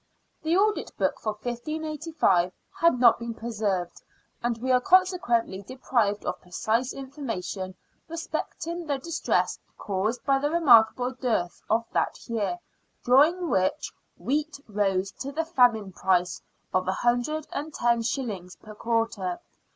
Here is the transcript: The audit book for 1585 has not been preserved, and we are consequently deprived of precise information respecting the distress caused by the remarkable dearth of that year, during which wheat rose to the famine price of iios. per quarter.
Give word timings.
The 0.41 0.57
audit 0.57 0.89
book 0.97 1.19
for 1.21 1.33
1585 1.33 2.51
has 2.79 2.93
not 2.97 3.19
been 3.19 3.35
preserved, 3.35 4.01
and 4.41 4.57
we 4.57 4.71
are 4.71 4.81
consequently 4.81 5.61
deprived 5.61 6.25
of 6.25 6.41
precise 6.41 6.91
information 6.91 7.75
respecting 8.09 8.87
the 8.87 8.97
distress 8.97 9.59
caused 9.77 10.25
by 10.25 10.39
the 10.39 10.49
remarkable 10.49 11.11
dearth 11.13 11.61
of 11.69 11.85
that 11.91 12.27
year, 12.27 12.57
during 13.05 13.47
which 13.47 13.91
wheat 14.17 14.59
rose 14.67 15.11
to 15.19 15.31
the 15.31 15.45
famine 15.45 15.91
price 15.91 16.41
of 16.73 16.85
iios. 16.85 18.59
per 18.59 18.73
quarter. 18.73 19.39